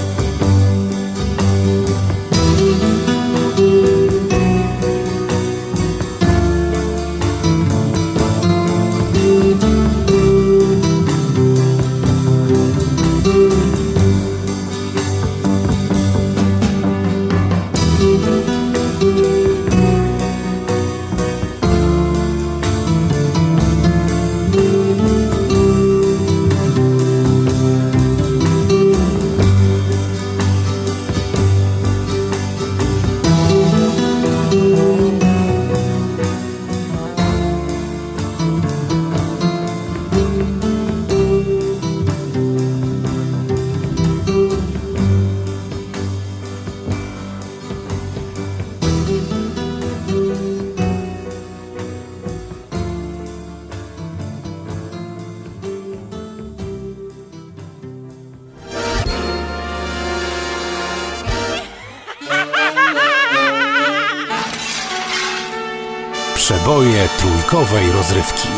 Przeboje 66.67 67.09
trójkowej 67.19 67.93
rozrywki. 67.93 68.49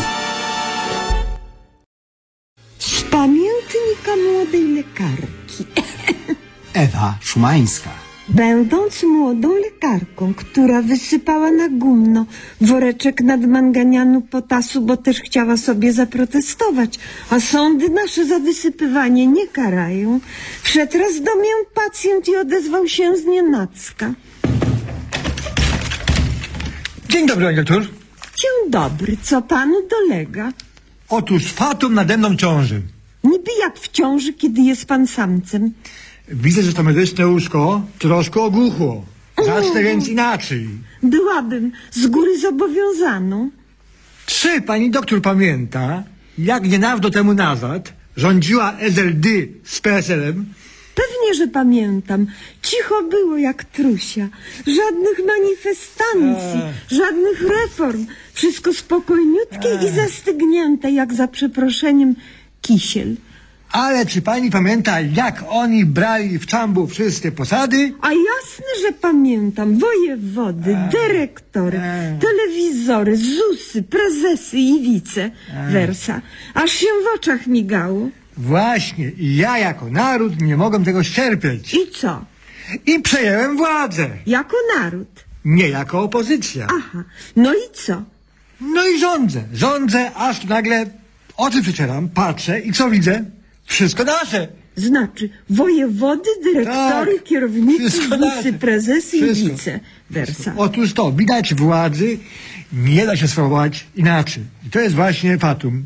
Z 2.79 3.03
pamiętnika 3.03 4.17
młodej 4.33 4.69
lekarki. 4.69 5.65
Ewa 6.85 7.15
Szumańska. 7.21 7.91
Będąc 8.29 9.03
młodą 9.03 9.55
lekarką, 9.57 10.35
która 10.35 10.83
wysypała 10.83 11.51
na 11.51 11.69
gumno 11.69 12.27
woreczek 12.61 13.21
nadmanganianu 13.21 14.21
potasu, 14.21 14.81
bo 14.81 14.97
też 14.97 15.21
chciała 15.21 15.57
sobie 15.57 15.93
zaprotestować, 15.93 16.99
a 17.31 17.41
sądy 17.41 17.89
nasze 17.89 18.27
za 18.27 18.39
wysypywanie 18.39 19.27
nie 19.27 19.49
karają, 19.49 20.21
wszedł 20.63 20.99
raz 20.99 21.21
do 21.21 21.35
mnie 21.35 21.51
pacjent 21.75 22.29
i 22.29 22.37
odezwał 22.37 22.89
się 22.89 23.17
z 23.17 23.25
nienacka. 23.25 24.15
Dzień 27.09 27.27
dobry, 27.27 27.55
doktor. 27.55 27.98
Dzień 28.41 28.71
dobry, 28.71 29.17
co 29.23 29.43
panu 29.43 29.75
dolega? 29.91 30.53
Otóż 31.09 31.45
fatum 31.45 31.95
nade 31.95 32.17
mną 32.17 32.37
ciąży. 32.37 32.83
Niby 33.25 33.51
jak 33.61 33.79
w 33.79 33.89
ciąży, 33.89 34.33
kiedy 34.33 34.61
jest 34.61 34.85
pan 34.87 35.07
samcem. 35.07 35.73
Widzę, 36.29 36.63
że 36.63 36.73
to 36.73 36.83
medyczne 36.83 37.27
łóżko 37.27 37.83
troszkę 37.99 38.41
ogłuchło. 38.41 39.05
Zacznę 39.47 39.83
więc 39.83 40.09
inaczej. 40.09 40.69
Byłabym 41.03 41.73
z 41.91 42.07
góry 42.07 42.39
zobowiązaną. 42.39 43.51
Czy 44.27 44.61
pani 44.63 44.91
doktor 44.91 45.23
pamięta, 45.23 46.03
jak 46.39 46.69
niedawno 46.69 47.11
temu 47.11 47.35
nazad 47.35 47.93
rządziła 48.17 48.77
SLD 48.79 49.29
z 49.65 49.81
PSL-em? 49.81 50.47
Pewnie, 51.01 51.35
że 51.35 51.47
pamiętam. 51.47 52.27
Cicho 52.63 53.03
było 53.03 53.37
jak 53.37 53.65
trusia. 53.65 54.29
Żadnych 54.67 55.19
manifestancji, 55.27 56.61
żadnych 56.91 57.43
reform. 57.43 58.07
Wszystko 58.33 58.73
spokojniutkie 58.73 59.69
i 59.87 59.91
zastygnięte, 59.91 60.91
jak 60.91 61.15
za 61.15 61.29
przeproszeniem 61.29 62.15
kisiel. 62.63 63.17
Ale 63.73 64.07
czy 64.07 64.23
pani 64.23 64.51
pamięta, 64.51 65.01
jak 65.01 65.45
oni 65.49 65.85
brali 65.85 66.39
w 66.39 66.47
czambu 66.47 66.87
wszystkie 66.87 67.33
posady? 67.33 67.93
A 68.01 68.09
jasne, 68.09 68.67
że 68.83 68.93
pamiętam. 68.93 69.79
Wojewody, 69.79 70.77
dyrektory, 70.93 71.81
telewizory, 72.21 73.17
ZUSy, 73.17 73.83
prezesy 73.83 74.59
i 74.59 74.81
wice. 74.81 75.31
Wersa. 75.73 76.21
Aż 76.55 76.73
się 76.73 76.87
w 76.87 77.17
oczach 77.17 77.47
migało. 77.47 78.09
Właśnie, 78.39 79.11
i 79.11 79.37
ja 79.37 79.59
jako 79.59 79.91
naród 79.91 80.41
nie 80.41 80.57
mogłem 80.57 80.85
tego 80.85 81.03
ścierpieć. 81.03 81.75
I 81.75 81.91
co? 81.93 82.25
I 82.87 83.01
przejęłem 83.03 83.57
władzę. 83.57 84.09
Jako 84.27 84.57
naród. 84.79 85.25
Nie 85.45 85.69
jako 85.69 86.03
opozycja. 86.03 86.67
Aha. 86.79 87.05
No 87.37 87.55
i 87.55 87.73
co? 87.73 88.03
No 88.61 88.89
i 88.89 88.99
rządzę. 89.01 89.45
Rządzę, 89.53 90.11
aż 90.15 90.45
nagle 90.45 90.87
oczy 91.37 91.63
przecieram, 91.63 92.09
patrzę 92.09 92.61
i 92.61 92.73
co 92.73 92.91
widzę? 92.91 93.25
Wszystko 93.65 94.05
nasze. 94.05 94.49
Znaczy 94.77 95.31
wojewody, 95.51 96.31
dyrektory, 96.45 97.15
Tak. 97.15 97.25
kierownicy, 97.25 98.01
wiceprezesy 98.37 99.17
i 99.17 99.23
Wszystko. 99.23 99.49
vice 99.49 99.81
versa. 100.11 100.55
Otóż 100.57 100.93
to, 100.93 101.13
widać 101.13 101.55
władzy 101.55 102.19
nie 102.73 103.07
da 103.07 103.17
się 103.17 103.29
sprawować 103.29 103.87
inaczej. 103.97 104.43
I 104.67 104.71
to 104.71 104.81
jest 104.81 104.95
właśnie 104.95 105.39
fatum. 105.39 105.85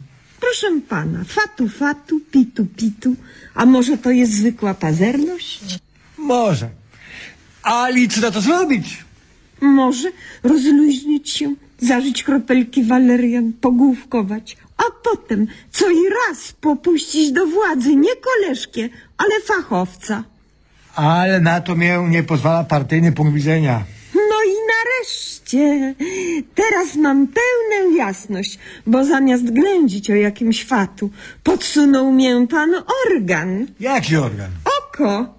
Proszę 0.53 0.81
pana, 0.89 1.25
fatu 1.25 1.69
fatu, 1.69 2.21
pitu 2.31 2.67
pitu, 2.77 3.17
a 3.55 3.67
może 3.67 3.99
to 3.99 4.11
jest 4.11 4.33
zwykła 4.33 4.75
pazerność? 4.75 5.79
Może. 6.19 6.69
Ale 7.63 8.09
co 8.09 8.21
na 8.21 8.31
to 8.31 8.41
zrobić? 8.41 9.05
Może 9.61 10.09
rozluźnić 10.43 11.31
się, 11.31 11.55
zażyć 11.79 12.23
kropelki 12.23 12.85
walerian, 12.85 13.53
pogłówkować, 13.61 14.57
a 14.77 14.83
potem 15.05 15.47
co 15.71 15.91
i 15.91 16.03
raz 16.19 16.53
popuścić 16.53 17.33
do 17.33 17.47
władzy 17.47 17.97
nie 17.97 18.17
koleżkę, 18.17 18.81
ale 19.19 19.41
fachowca. 19.47 20.25
Ale 20.95 21.41
na 21.41 21.61
to 21.61 21.75
mnie 21.75 21.99
nie 22.09 22.23
pozwala 22.23 22.65
partyjny 22.65 23.13
punkt 23.13 23.35
widzenia. 23.35 23.85
No 24.15 24.39
i 24.53 24.55
nareszcie, 24.73 25.42
teraz 26.55 26.97
mam 26.97 27.27
pełną 27.27 27.97
jasność, 27.97 28.59
bo 28.87 29.05
zamiast 29.05 29.53
ględzić 29.53 30.11
o 30.11 30.15
jakimś 30.15 30.65
fatu, 30.65 31.11
podsunął 31.43 32.13
mię 32.13 32.47
pan 32.51 32.71
organ. 33.07 33.67
Jaki 33.81 34.17
organ? 34.17 34.51
Oko. 34.79 35.35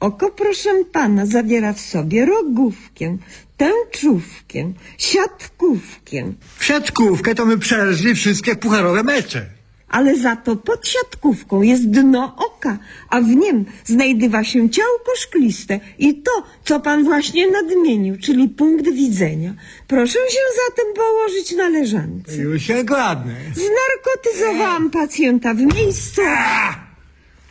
Oko, 0.00 0.30
proszę 0.30 0.70
pana, 0.92 1.26
zawiera 1.26 1.72
w 1.72 1.80
sobie 1.80 2.26
rogówkę, 2.26 3.16
tęczówkę, 3.56 4.72
siatkówkę, 4.98 6.32
W 6.56 6.64
siatkówkę 6.64 7.34
to 7.34 7.46
my 7.46 7.58
przeżyli 7.58 8.14
wszystkie 8.14 8.56
pucharowe 8.56 9.02
mecze. 9.02 9.55
Ale 9.88 10.16
za 10.16 10.36
to 10.36 10.56
pod 10.56 10.88
siatkówką 10.88 11.62
jest 11.62 11.90
dno 11.90 12.36
oka, 12.36 12.78
a 13.10 13.20
w 13.20 13.28
nim 13.28 13.64
znajdywa 13.84 14.44
się 14.44 14.70
ciałko 14.70 15.16
szkliste 15.16 15.80
i 15.98 16.14
to, 16.14 16.42
co 16.64 16.80
pan 16.80 17.04
właśnie 17.04 17.50
nadmienił, 17.50 18.18
czyli 18.18 18.48
punkt 18.48 18.84
widzenia. 18.84 19.54
Proszę 19.88 20.12
się 20.12 20.40
zatem 20.66 20.94
położyć 20.94 21.56
na 21.56 21.68
leżance. 21.68 22.36
Już 22.36 22.62
się 22.62 22.84
kładnę. 22.84 23.34
Znarkotyzowałam 23.54 24.90
pacjenta 24.90 25.54
w 25.54 25.60
miejscu, 25.60 26.22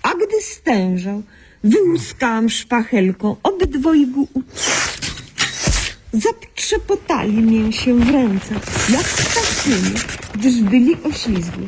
a 0.04 0.14
gdy 0.16 0.42
stężał, 0.42 1.24
wyłuskałam 1.64 2.50
szpachelką 2.50 3.36
obydwojgu 3.44 4.28
ucisk. 4.34 5.16
Zatrzepotali 6.14 7.34
mię 7.34 7.74
się 7.74 8.00
w 8.00 8.10
ręce, 8.10 8.54
jak 8.90 9.04
ptaszyny, 9.04 9.92
gdyż 10.34 10.62
byli 10.62 10.96
oślizgli. 11.04 11.68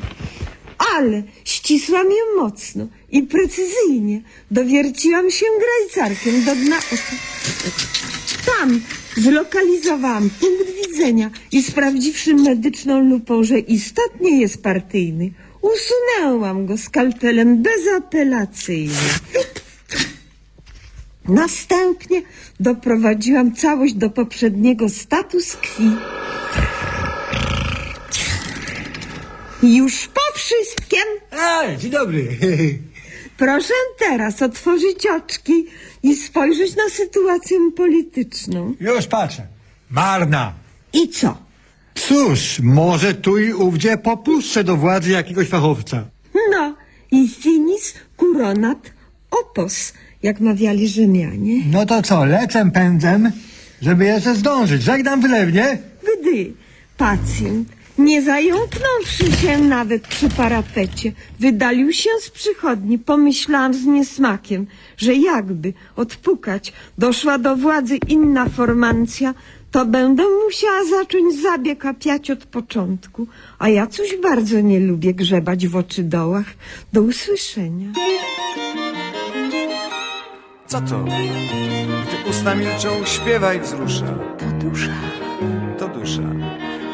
Ale 0.97 1.23
ścisłam 1.45 2.07
je 2.07 2.41
mocno 2.41 2.87
i 3.11 3.23
precyzyjnie 3.23 4.21
dowierciłam 4.51 5.31
się 5.31 5.45
grajcarkiem 5.59 6.43
do 6.45 6.55
dna. 6.55 6.79
Tam 8.45 8.81
zlokalizowałam 9.17 10.29
punkt 10.29 10.71
widzenia 10.87 11.31
i 11.51 11.63
sprawdziwszy 11.63 12.33
medyczną 12.33 13.09
lupą, 13.09 13.43
że 13.43 13.59
istotnie 13.59 14.41
jest 14.41 14.63
partyjny, 14.63 15.31
usunęłam 15.61 16.65
go 16.65 16.77
skalpelem 16.77 17.63
bezapelacyjnie. 17.63 19.09
Następnie 21.27 22.21
doprowadziłam 22.59 23.55
całość 23.55 23.93
do 23.93 24.09
poprzedniego 24.09 24.89
status 24.89 25.55
quo. 25.55 26.26
Już 29.63 30.07
po 30.07 30.21
wszystkim 30.35 30.99
Ej, 31.31 31.77
dzień 31.77 31.91
dobry. 31.91 32.27
proszę 33.37 33.73
teraz 33.99 34.41
otworzyć 34.41 35.05
oczki 35.07 35.65
i 36.03 36.15
spojrzeć 36.15 36.75
na 36.75 36.89
sytuację 36.89 37.57
polityczną. 37.75 38.73
Już 38.79 39.07
patrzę. 39.07 39.47
Marna. 39.89 40.53
I 40.93 41.09
co? 41.09 41.37
Cóż, 41.95 42.59
może 42.63 43.13
tu 43.13 43.37
i 43.37 43.53
ówdzie 43.53 43.97
popuszczę 43.97 44.63
do 44.63 44.77
władzy 44.77 45.11
jakiegoś 45.11 45.47
fachowca. 45.47 46.05
No, 46.51 46.75
i 47.11 47.29
finis 47.29 47.93
coronat 48.17 48.91
opos, 49.31 49.93
jak 50.23 50.39
mawiali 50.39 50.87
Rzymianie. 50.87 51.63
No 51.71 51.85
to 51.85 52.01
co, 52.01 52.25
lecę 52.25 52.71
pędzem, 52.71 53.31
żeby 53.81 54.05
jeszcze 54.05 54.35
zdążyć. 54.35 54.83
Żegnam 54.83 55.21
wylewnie. 55.21 55.77
Gdy 56.21 56.53
pacjent, 56.97 57.67
nie 57.97 58.21
zająknąwszy 58.21 59.31
się 59.41 59.57
nawet 59.57 60.07
przy 60.07 60.29
parapecie, 60.29 61.11
wydalił 61.39 61.93
się 61.93 62.09
z 62.21 62.29
przychodni, 62.29 62.99
pomyślałam 62.99 63.73
z 63.73 63.85
niesmakiem, 63.85 64.67
że 64.97 65.13
jakby 65.13 65.73
odpukać 65.95 66.73
doszła 66.97 67.37
do 67.37 67.55
władzy 67.55 67.97
inna 68.07 68.49
formancja, 68.49 69.33
to 69.71 69.85
będę 69.85 70.23
musiała 70.45 70.83
zacząć 70.85 71.41
zabieg 71.41 71.85
apiać 71.85 72.31
od 72.31 72.45
początku, 72.45 73.27
a 73.59 73.69
ja 73.69 73.87
coś 73.87 74.15
bardzo 74.23 74.61
nie 74.61 74.79
lubię 74.79 75.13
grzebać 75.13 75.67
w 75.67 75.75
oczydołach. 75.75 76.45
Do 76.93 77.01
usłyszenia. 77.01 77.87
Co 80.67 80.81
to? 80.81 81.05
Gdy 82.07 82.29
usta 82.29 82.55
milczą, 82.55 83.05
śpiewaj 83.05 83.59
wzrusza. 83.61 84.19
To 84.39 84.45
dusza, 84.65 84.93
To 85.79 85.87
dusza. 85.87 86.21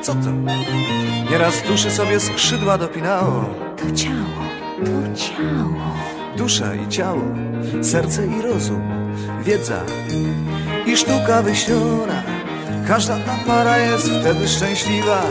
Co 0.01 0.13
to? 0.13 0.92
Nieraz 1.33 1.63
duszy 1.67 1.91
sobie 1.91 2.19
skrzydła 2.19 2.77
dopinało. 2.77 3.45
to 3.77 3.95
ciało, 3.95 4.41
to 4.85 5.15
ciało. 5.19 5.95
Dusza 6.37 6.75
i 6.75 6.87
ciało, 6.87 7.21
serce 7.81 8.27
i 8.27 8.41
rozum, 8.41 8.81
wiedza 9.43 9.81
i 10.85 10.97
sztuka 10.97 11.41
wyśniona. 11.41 12.23
Każda 12.87 13.17
ta 13.19 13.35
para 13.47 13.77
jest 13.77 14.09
wtedy 14.09 14.47
szczęśliwa, 14.47 15.21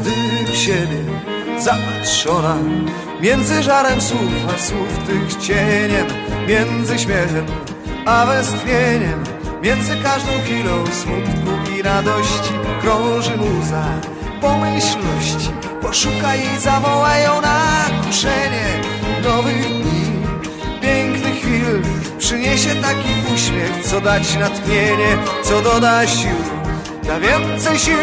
gdy 0.00 0.10
w 0.52 0.56
siebie 0.56 1.04
zapatrzona. 1.58 2.56
Między 3.20 3.62
żarem 3.62 4.00
słów, 4.00 4.32
a 4.54 4.58
słów 4.58 4.98
tych 5.06 5.36
cieniem, 5.36 6.06
między 6.48 6.98
śmiechem 6.98 7.46
a 8.06 8.26
westchnieniem, 8.26 9.24
między 9.62 9.96
każdą 10.02 10.32
chwilą 10.44 10.86
smutku 10.86 11.70
i 11.78 11.82
radości 11.82 12.52
krąży 12.80 13.36
muza 13.36 13.84
pomyślności. 14.40 15.50
Poszukaj 15.82 16.40
i 16.40 16.60
zawołaj 16.60 17.22
ją 17.22 17.40
na 17.40 17.84
kuszenie. 18.06 18.82
Nowych 19.24 19.82
dni 19.82 19.98
pięknych 20.80 21.36
chwil 21.36 21.82
Przyniesie 22.18 22.74
taki 22.74 23.34
uśmiech, 23.34 23.86
co 23.86 24.00
dać 24.00 24.36
natchnienie 24.36 25.18
Co 25.42 25.62
doda 25.62 26.06
sił, 26.06 26.36
da 27.04 27.20
więcej 27.20 27.78
sił. 27.78 27.94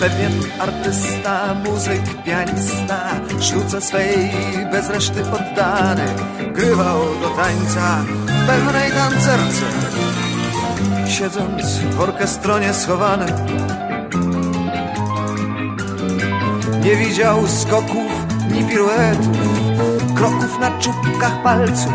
Pewien 0.00 0.32
artysta, 0.58 1.54
muzyk, 1.64 2.22
pianista 2.24 3.00
Sztuce 3.40 3.80
swej 3.80 4.30
bez 4.72 4.90
reszty 4.90 5.22
poddany 5.22 6.06
Grywał 6.52 6.98
do 7.22 7.28
tańca 7.30 8.04
pewnej 8.46 8.90
tancerce 8.90 9.64
Siedząc 11.08 11.78
w 11.78 12.00
orkestronie 12.00 12.74
schowany 12.74 13.26
Nie 16.82 16.96
widział 16.96 17.46
skoków 17.46 18.26
ni 18.50 18.64
piruetów, 18.64 19.36
kroków 20.14 20.58
na 20.60 20.78
czubkach 20.78 21.42
palców. 21.42 21.92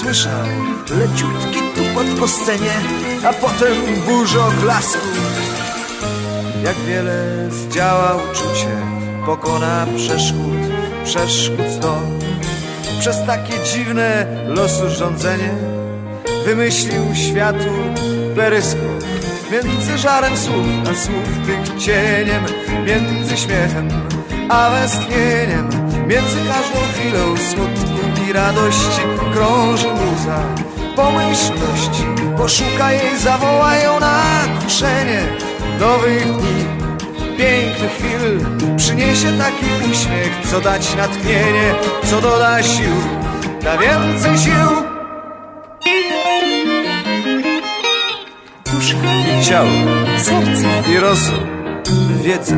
Słyszał 0.00 0.46
leciutki 0.90 1.60
tupot 1.74 2.06
po 2.20 2.28
scenie, 2.28 2.72
a 3.28 3.32
potem 3.32 3.74
burzę 4.06 4.44
oklasków. 4.44 5.18
Jak 6.64 6.76
wiele 6.76 7.48
zdziała 7.50 8.16
uczucie, 8.16 8.76
pokona 9.26 9.86
przeszkód, 9.96 10.58
przeszkód 11.04 11.70
sto. 11.78 12.23
Przez 13.00 13.26
takie 13.26 13.52
dziwne 13.72 14.26
losu 14.46 14.90
rządzenie. 14.90 15.50
Wymyślił 16.44 17.14
światu 17.14 17.74
peryskop. 18.36 19.04
Między 19.52 19.98
żarem 19.98 20.36
słów, 20.36 20.66
a 20.90 20.94
słów 20.94 21.46
tych 21.46 21.78
cieniem. 21.78 22.44
Między 22.86 23.36
śmiechem, 23.36 23.88
a 24.48 24.70
westchnieniem 24.70 25.84
Między 26.06 26.36
każdą 26.36 26.78
chwilą 26.92 27.36
smutku 27.36 28.28
i 28.28 28.32
radości 28.32 29.00
Krąży 29.34 29.88
muza. 29.88 30.38
Pomyślności 30.96 32.04
Poszukaj 32.36 32.98
jej, 32.98 33.18
zawołaj 33.18 33.82
ją 33.82 34.00
na 34.00 34.22
kuszenie. 34.64 35.22
Nowych 35.80 36.24
dni, 36.24 36.64
pięknych 37.38 37.92
chwil. 37.92 38.46
Przyniesie 38.76 39.32
taki 39.38 39.66
uśmiech, 39.90 40.32
co 40.50 40.60
dać 40.60 40.94
natchnienie, 40.96 41.74
co 42.04 42.20
doda 42.20 42.62
sił, 42.62 42.94
da 43.62 43.78
więcej 43.78 44.38
sił. 44.38 44.70
Dusza, 48.72 48.96
I 49.40 49.44
ciało, 49.44 49.68
serce 50.18 50.92
i 50.92 50.98
rozum, 50.98 51.46
wiedza. 52.22 52.56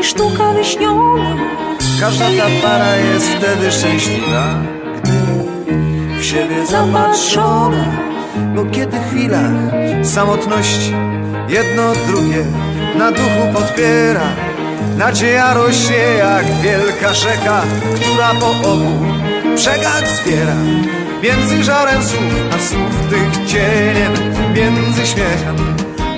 i 0.00 0.04
sztuka 0.04 0.52
wyśniona. 0.52 1.36
Każda 2.00 2.24
ta 2.24 2.68
para 2.68 2.96
jest 2.96 3.28
wtedy 3.34 3.72
szczęśliwa, 3.72 4.54
gdy 5.02 5.12
w 6.20 6.24
siebie 6.24 6.66
zapatrzona. 6.66 7.84
Bo 8.54 8.64
kiedy 8.64 8.96
w 9.00 9.10
chwilach 9.10 9.50
samotności 10.02 10.92
jedno 11.50 11.92
drugie 12.06 12.44
na 12.98 13.10
duchu 13.10 13.52
podpiera, 13.54 14.28
nadzieja 14.96 15.54
rośnie 15.54 15.96
jak 16.18 16.44
wielka 16.62 17.14
rzeka, 17.14 17.62
która 17.94 18.34
po 18.40 18.50
obu 18.50 19.06
brzegach 19.54 20.08
zbiera. 20.08 20.54
Między 21.22 21.64
żarem 21.64 22.02
słów, 22.02 22.34
a 22.54 22.68
słów 22.68 23.10
tych 23.10 23.46
cieniem, 23.46 24.12
między 24.54 25.06
śmiechem 25.06 25.70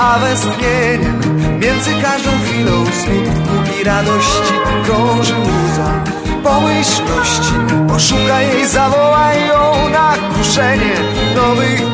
a 0.02 0.18
westchnieniem. 0.18 1.20
Między 1.60 1.90
każdą 2.02 2.30
chwilą 2.44 2.84
smutku 2.86 3.80
i 3.80 3.84
radości 3.84 4.52
Krąży 4.84 5.34
muza 5.34 6.04
pomyślności. 6.42 7.54
Poszukaj 7.88 8.48
jej, 8.48 8.66
zawołaj 8.66 9.46
ją 9.48 9.88
na 9.88 10.14
kuszenie 10.16 10.94
Nowych 11.36 11.91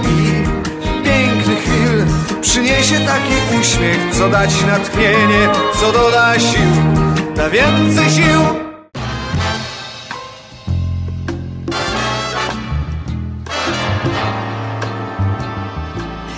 Przyniesie 2.40 3.01
taki 3.01 3.61
uśmiech, 3.61 3.98
co 4.12 4.29
dać 4.29 4.64
natchnienie 4.66 5.48
Co 5.81 5.92
doda 5.92 6.38
sił, 6.38 6.70
da 7.37 7.51
więcej 7.51 8.11
sił 8.11 8.40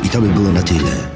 I 0.05 0.09
to 0.09 0.21
by 0.21 0.29
było 0.29 0.53
na 0.53 0.63
tyle. 0.63 1.11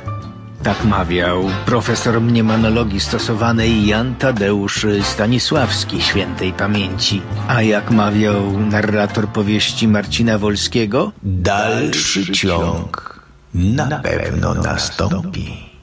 Tak 0.62 0.84
mawiał 0.84 1.44
profesor 1.66 2.20
mniemanologii 2.20 3.00
stosowanej 3.00 3.86
Jan 3.86 4.14
Tadeusz 4.14 4.86
Stanisławski 5.02 6.02
świętej 6.02 6.52
pamięci. 6.52 7.22
A 7.48 7.62
jak 7.62 7.90
mawiał 7.90 8.60
narrator 8.60 9.28
powieści 9.28 9.88
Marcina 9.88 10.38
Wolskiego, 10.38 11.12
dalszy 11.22 12.32
ciąg 12.32 13.13
na 13.54 14.00
pewno 14.00 14.54
nastąpi. 14.54 15.73